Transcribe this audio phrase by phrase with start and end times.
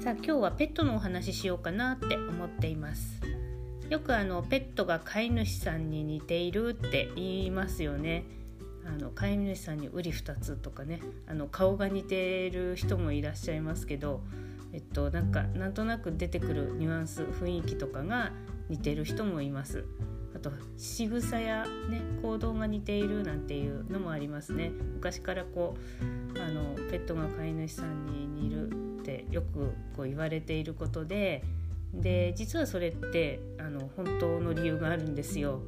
[0.00, 3.20] さあ今日はペットのお話ししようかなって思っています。
[3.90, 8.24] よくあのペットが飼い主さんに似ているって言いますよね。
[8.86, 14.22] あの飼い主さんにうり二つとかねあの顔が似てる人もいらっしゃいますけど
[14.72, 18.32] えっとなんかなんとなく出てくるニュアンス雰囲気とかが
[18.70, 19.84] 似てる人もいます。
[20.34, 24.70] あと仕草や、ね、行動が似ているなんていうのもありますね。
[24.94, 25.76] 昔からこ
[26.34, 31.42] うあのペットが飼い主さんに似るってよくこう言われていることで
[31.92, 35.60] で実はそれってあの本当の理由があるんですよ。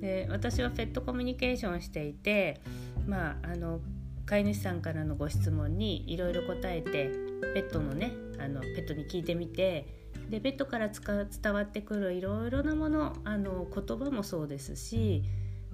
[0.00, 2.60] で私はペットコミュニケーションしていて
[3.06, 3.80] まああの
[4.26, 7.10] 飼い主さんからのご質問にいろいろ答えて
[7.54, 9.86] ペットのねあのペットに聞いてみて
[10.28, 15.22] でペットから伝わってくるいろいろなものあの言葉もそうですし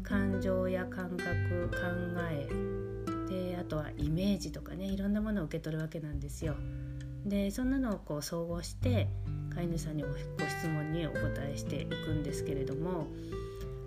[0.05, 1.77] 感情や感覚考
[2.31, 2.49] え
[3.29, 6.55] であとはイメージとかねいろんなものを受け取るわけなんですよ。
[7.25, 9.09] でそんなのをこう総合して
[9.55, 11.19] 飼い主さんにご質問にお答
[11.51, 13.07] えしていくんですけれども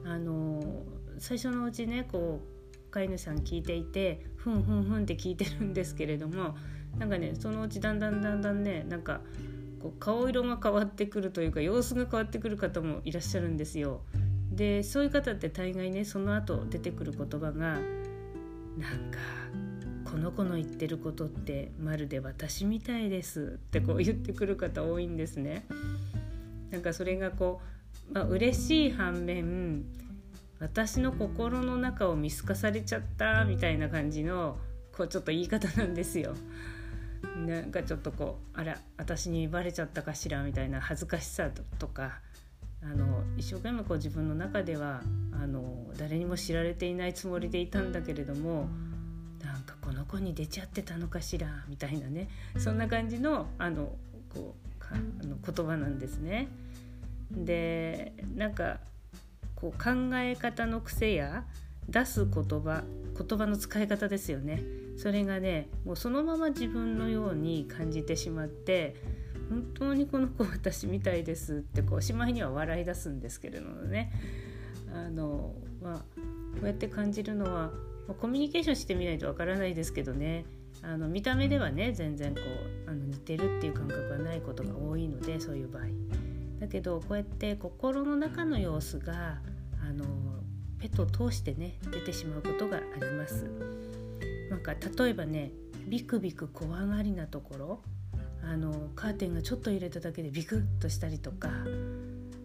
[0.06, 0.84] あの
[1.18, 6.56] 最初のうちねこう飼い主さん聞いていてふんふんふんって聞いてるんですけれども
[6.98, 9.22] なんかねそのうちだんだんだんだんねなんか
[9.82, 14.02] こう顔色が変わってくるというか様子が変わってくる方もいらっしゃるんですよ。
[14.52, 17.82] でそういう方って大概ねその後出てくる言葉がなん
[19.12, 19.20] か
[20.14, 25.66] この子の言ってることってまるで私みたいですってこう言ってくる方多いんですね。
[26.70, 27.62] なんかそれがこ
[28.12, 29.86] う、まあ、嬉しい反面
[30.60, 34.58] 私の心の中を見透かされちゃったみたいな感じの
[34.96, 36.36] こうちょっと言い方なんですよ。
[37.48, 41.50] なんかちょっとこうあら私にバレちゃったかしらみたいな恥ずかしさ
[41.80, 42.20] とか
[42.84, 45.02] あの一生懸命こう自分の中では
[45.32, 48.68] あの誰にも知られていないつもりでいたんだけれども
[49.44, 52.30] なんかこの子に出ちゃってたのかしらみたいなね。
[52.58, 53.96] そんな感じのあの
[54.34, 56.48] こうかあの言葉なんですね。
[57.32, 58.80] でなんか
[59.56, 61.46] こう考え方の癖や
[61.90, 62.84] 出す言葉
[63.18, 64.64] 言葉の使い方ですよね。
[64.98, 68.96] それがねもうそのまま自分のように感じてしまって
[69.50, 74.12] 本当にこの子私みたいですってこうしまいには笑い出すんですけれどもね。
[74.94, 76.04] あの、まあ、こ
[76.62, 77.72] うやって感じるのは、
[78.20, 80.46] コミュニケーションしてみないとわからないですけどね。
[80.82, 82.42] あの見た目ではね全然こ
[82.88, 85.84] うあの似てるっていう感覚がないことが多いのでそういう場合。
[86.60, 89.40] だけどこうやって心の中の様子が
[89.82, 90.06] あの
[90.80, 93.46] ペットを通してね出てしまうことがあります。
[94.50, 95.52] なんか例えばね
[95.88, 97.82] ビクビク怖がりなところ。
[98.46, 101.50] あのカーテンがちょっと揺れただけでビクッとしたりとか。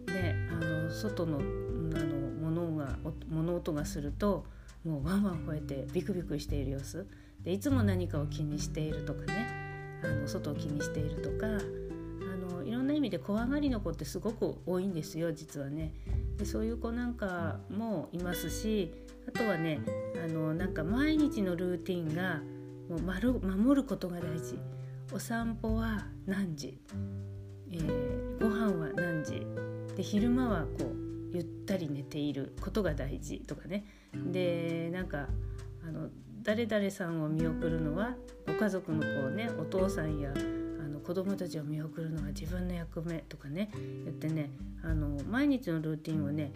[0.05, 2.15] であの外のあの
[2.49, 2.97] 物が
[3.29, 4.45] 物音がすると
[4.83, 7.07] もうワンワン吠えてビクビクしている様子。
[7.43, 9.47] でいつも何かを気にしているとかね。
[10.03, 11.47] あの外を気にしているとか。
[11.47, 15.93] あのいろんな意味で怖がりの子ってすごく多いんですよ実はね。
[16.37, 18.93] でそういう子なんかもいますし
[19.27, 19.81] あとはね
[20.23, 22.41] あのなんか毎日のルーティンが
[22.89, 24.59] もう守ることが大事。
[25.11, 26.79] お散歩は何時、
[27.71, 29.45] えー、ご飯は何時。
[29.95, 33.85] で昼間はこうゆったり寝ていることが大事とかね。
[34.13, 35.27] でなんか
[35.87, 36.09] あの
[36.41, 38.15] 誰々さんを見送るのは
[38.47, 43.69] ご家族のこうねお父さんやあの子供たちを見送るのが自分の役目とかね
[44.05, 44.49] 言ってね
[44.83, 46.51] あの毎日のルーティンをね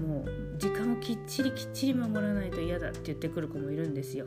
[0.00, 4.26] もう時間をきっちりきっちり守らないと嫌だって言ってくる子もいるんですよ。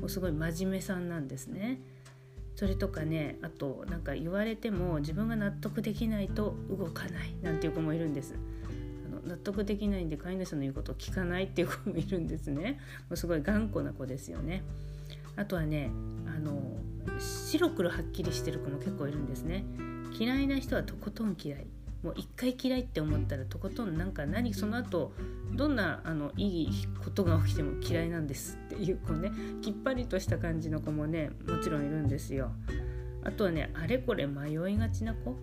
[0.00, 1.80] もうすごい真面目さんなんですね。
[2.54, 8.34] それとかねあとなんか言われても自分が納得できないと動かないなんていう子もいるんです。
[9.26, 12.78] 納得できないんで飼い主さんの言うことを聞かないっていう子もいるんですね。
[13.08, 14.62] もうすごい頑固な子ですよね。
[15.36, 15.90] あとはね
[16.26, 16.60] あの
[17.18, 19.64] 白黒はっきりしてる子も結構いるんですね。
[20.18, 21.66] 嫌いな人はとことん嫌い。
[22.02, 25.12] もう一回嫌いって思ったらとことんなんか何その後
[25.54, 29.32] どんなあのいいことが起きても嫌いなんですっていう子ね。
[29.62, 32.52] きっぱりとした感じの子もねもちろんいるんですよ。
[33.24, 35.36] あとはねあれこれ迷いがちな子。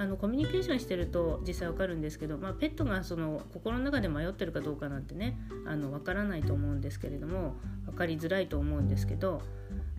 [0.00, 9.42] あのコミュニケーションしてると実際わかるんですけど、まあ、ペットがその心の中で迷ってるかどうかなんてねあの分からないと思うんですけれども分かりづらいと思うんですけど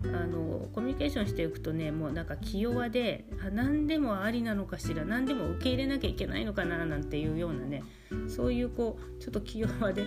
[0.06, 7.84] あのコミュニケーションしていくとねもうなんか気弱で何でもありなのかしら何でも受け入れなきゃいけないのかななんていうようなね
[8.26, 10.04] そういうこうちょっと気弱で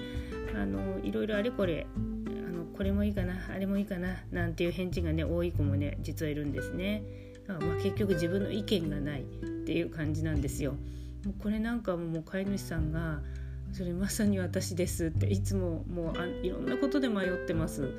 [0.53, 7.25] あのいろいろあれこれあのこれもいいかなあれもいいかななんていう返事がね多い子もね実はいるんですね。
[7.47, 9.25] まあ、結局自分の意見がないっ
[9.65, 10.74] ていう感じなんですよ。
[11.25, 13.21] もうこれなんかもう飼い主さんが
[13.74, 17.89] それまさに私ですっていつももうあいろんなことで迷ってます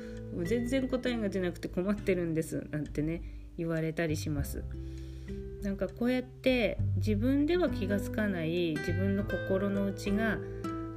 [0.43, 3.21] 全然答えが出なくて困ってるんですなんてね
[3.57, 4.63] 言われたりします
[5.61, 10.37] なんかこうやって自分では気が付かない自分の心の内が、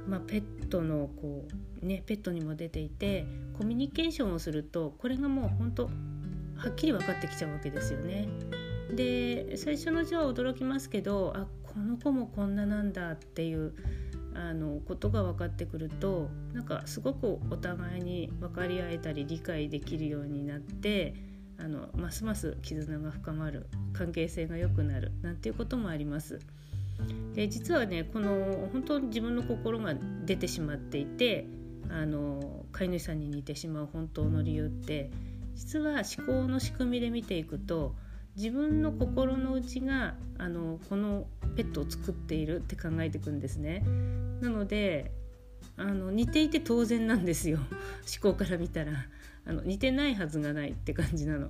[0.07, 1.45] まあ、ペットのこ
[1.83, 3.25] うねペットにも出ていて
[3.57, 5.89] コミュニケーションをするとこれがもう本当
[6.61, 8.27] はっきり分かってきちゃうわけですよね。
[8.95, 13.73] で最初のうちは驚きますけどあこの子もこんななんだっていう
[14.35, 21.15] あのことが分かってくるとなんかすごくお互いに分かり合えたり理解できるようになって
[21.57, 26.39] あのますます絆が深まる関係性が良くなるなんていうこともあります。
[27.33, 31.47] で実はねこの本当に自分の心が出てしまっていて
[31.89, 35.09] あの飼い主さんに似てしまう本当の理由って
[35.55, 37.95] 実は思考の仕組みで見ていくと
[38.35, 43.83] 自分の心の内があのこのペットを作っているって考えていくんですね。
[44.41, 45.11] なので
[45.77, 47.59] あの似ていて当然なんですよ
[48.21, 48.93] 思考から見たら
[49.45, 51.49] あの似てないはずがないって感じなの。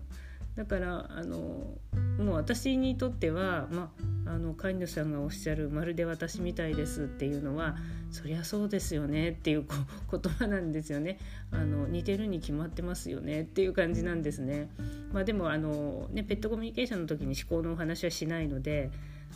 [0.56, 1.78] だからあの
[2.22, 3.92] もう私にとっては、ま
[4.26, 7.76] あ、あの飼い主さんがおっしゃる「まるで私みたいです」っていうのは
[8.12, 9.66] そりゃそうですよねっていう
[10.12, 11.20] 言葉なんですよね
[11.52, 14.70] あの似てるに決まってますよねっていう感じなんですね。
[15.12, 18.92] まあ、でもあの、ね、ペットコミュニケーションの時に思考のお話はしないので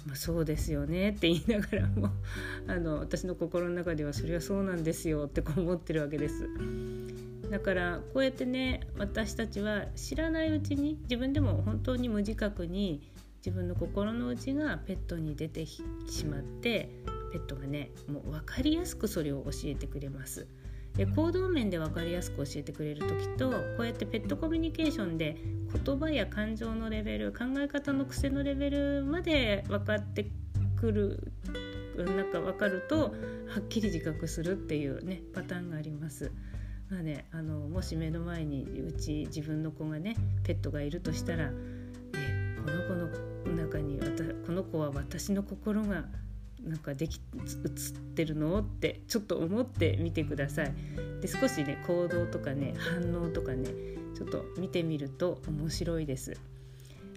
[0.05, 2.09] まあ、そうですよねって言いながらも
[2.67, 6.47] あの私の心の中ではそれはそうなんですよってこう思ってるわけです。
[7.50, 13.01] だからこうやってね私たちは知らないうちに自分でも本当に無自覚に
[13.38, 15.83] 自分の心の内がペットに出てし
[16.30, 16.89] まって
[17.31, 20.47] ペットがねもう分かりやすくそれを教えてくれます。
[20.95, 25.36] で行動面で分かりやすく教えてくれる時とこうやってペットコミュニケーションで
[25.86, 30.31] 言葉や感情のレベル考え方の癖のレベルまで分かって
[30.77, 31.33] くる
[31.98, 33.12] なんか分かるとは
[33.59, 36.31] っきり自覚するっていうねパターンがあります。
[36.89, 41.51] まあね、あのもし目の前にうち自分の子がねペットがいるとしたら、ね、
[42.63, 43.07] この
[43.43, 43.99] 子の中に
[44.45, 46.05] この子は私の心が
[46.63, 48.59] なんかでき映ってるの？
[48.59, 50.73] ってちょっと思ってみてください。
[51.21, 53.69] で少しね行動とかね反応とかね
[54.15, 56.38] ちょっと見てみると面白いです。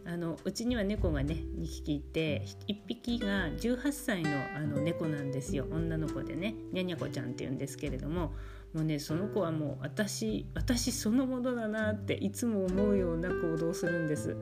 [0.07, 8.33] あのうちには猫がね2匹いて1匹が18歳のあの猫なんですよ女の子でねにゃにゃこちゃんっていうんですけれども
[8.75, 14.35] もうねその子はもう私私そのものだなっていつも思うような行動をするんです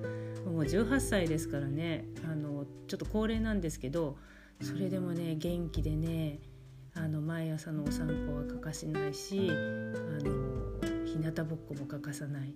[0.45, 4.17] もう18歳ですからねあのちょっと高齢なんですけど
[4.61, 6.41] それでもね元気でね
[6.95, 12.55] あの毎朝のお散歩は欠かしないしあの日向ぼっこも欠かさない。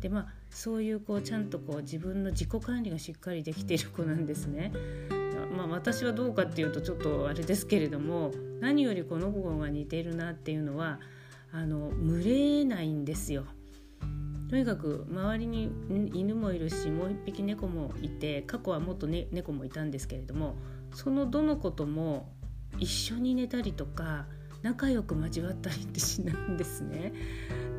[0.00, 4.72] でまあそういうこうちゃんとこう自分の自己管理がしっかりできている子なんですね。
[5.52, 10.98] まあ、私はどうかっていうとちょっとあれですけれども何よりこの子が似ているなっていうのは
[11.52, 13.44] あの群れないんですよ。
[14.48, 15.70] とにかく周りに
[16.12, 20.56] 犬もいるしもう一匹猫もいて過去はもっと、ね、猫もいたんですけれども
[20.92, 22.30] そのどの子とも
[22.78, 24.26] 一緒に寝たりとか
[24.60, 27.14] 仲良く交わったりってしないんですね。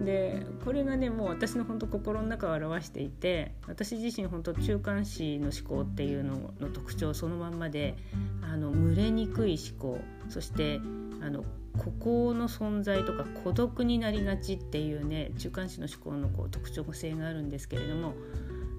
[0.03, 7.95] でこれがねもう私の本当心の中を表していて私自身本当中間子の思考っていうのの特徴そのまんまで
[8.41, 10.79] あの群れにくい思考そして
[11.21, 11.43] あの
[11.77, 18.13] 孤高の存在とか孤独になりがちっていうね中間子の思考のこう特徴性があるんですけれども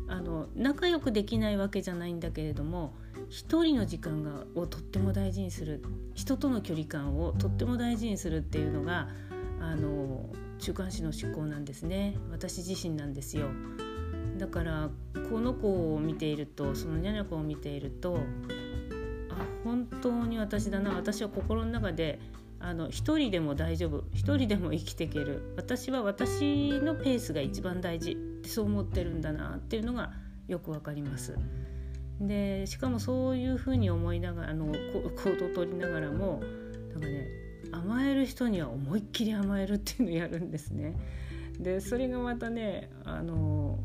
[0.06, 2.94] あの仲良くできないわけじゃないんだけれども
[3.30, 5.82] 一人の時間がをとっても大事にする
[6.14, 9.08] 人との距離感をとっても大事にするっていうのが
[9.60, 10.28] あの
[10.58, 12.16] 中間子の思考なんですね。
[12.30, 13.48] 私自身なんですよ。
[14.38, 14.90] だから
[15.30, 18.18] この子を見ているとそのニャニャ子を見ていると
[19.30, 20.94] あ本当に私だな。
[20.94, 22.20] 私は心の中で
[22.58, 24.04] あの一人でも大丈夫。
[24.12, 25.54] 一人でも生きていける。
[25.56, 28.12] 私は私のペースが一番大事。
[28.12, 30.12] ってそう思ってるんだなっていうのが
[30.46, 31.36] よくわかります。
[32.20, 36.42] でしかもそういうふうに思いながらあの行動を取りながらも
[36.92, 37.26] なんかね
[37.74, 40.94] 甘える人には思いっきり甘えるっていうのをやるんですね。
[41.58, 43.78] でそれがまたねあの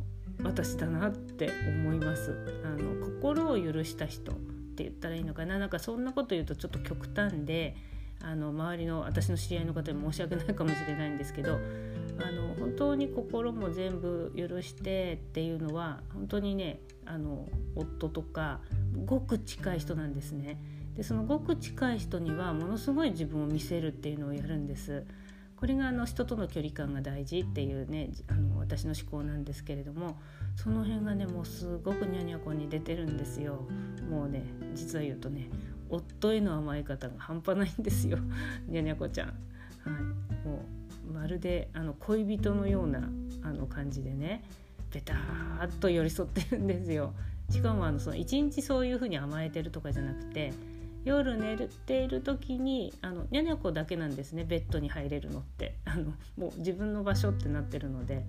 [0.44, 2.36] 私だなって思います。
[2.64, 4.36] あの心を許した人っ
[4.76, 7.76] て言ったらいいのかななんかそんなこと言うとちょっと極端で
[8.22, 18.60] あの周りの私の知り合いの方に申し訳ないかもしれないんですけどあの本当に心も全部許してっていうのは本当にねあの夫とか
[19.06, 20.62] ごく近い人なんですね。
[21.00, 25.06] でそのごく近い人にはものすごい自分を見せるっていうのをやるんです。
[25.56, 30.20] これがあの人との距離感が大事っていうねあの私の思考なんですけれども
[30.58, 33.66] その辺がねもうすごくニャニャコに出てるんですよ。
[34.10, 34.44] もうね
[34.76, 35.48] 実は言うとね
[35.90, 38.18] 夫への甘え方が半端ないんですよ
[38.68, 39.28] ニャニャコちゃん。
[39.28, 39.34] は
[40.44, 40.66] い、も
[41.10, 43.10] うまるであの恋人のような
[43.42, 44.44] あの感じでね
[44.92, 47.14] ベターっと寄り添ってるんですよ。
[47.50, 50.52] しかもあのその一日そういう風に甘えてるとかじゃなくて
[51.10, 55.76] 夜寝ている時にあのニャニャコだけなんですねベッドに入れるのって。
[55.86, 58.26] あのもう自分の場所ってなってるので。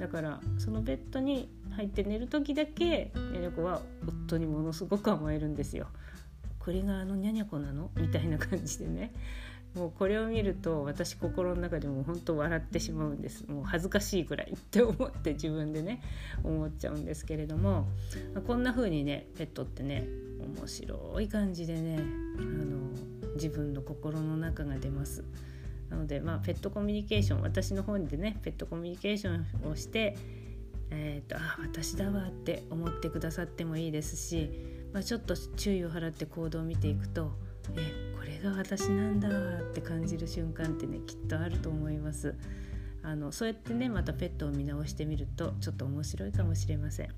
[0.00, 3.80] だからそのベッドに入って寝る時だけニャニャコは
[4.26, 5.86] 夫にものすごく甘えるんですよ。
[6.58, 7.90] これがあのニャニャコなの？
[7.96, 9.12] みたいな感じでね。
[9.74, 16.00] もうこれを見ると私心の中でも本当笑ってしまうんですもう恥ずかしいくらいって思って自分でね
[16.44, 17.88] 思っちゃうんですけれども
[18.46, 20.06] こんな風にねペットってね
[20.58, 21.98] 面白い感じでね
[22.38, 25.24] あの自分の心の中が出ます。
[25.90, 30.16] なので、まあ、ペットコミュニケーション私の方でねペットコミュニケーションをして
[30.90, 34.50] えーと、あ私だわって思ってくださってもいいですし、
[34.92, 37.32] まあ、ちょっと注意を払って行動を見ていくと
[37.76, 42.34] えこれが私なんだって感じる瞬間ってねきっとあると思います。
[43.02, 47.08] あのそうやってねまたペットを見直してみるとちょっと面白いかもしれません。
[47.08, 47.12] は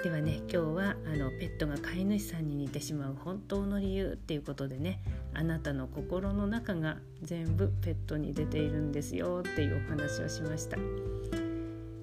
[0.00, 5.00] い、ではね今日はあのペットが飼い主さんに似てしまう本当の理由っていうことでね
[5.34, 10.78] あなたの心の中が全部ペットに出ているんですよっていうお話をしました。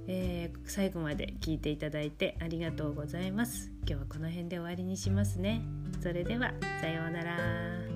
[0.08, 3.72] えー、最後まで聞いていただいてありがとうございます。
[3.88, 5.62] 今日はこの辺で終わりにしますね。
[6.02, 7.93] それではさようなら。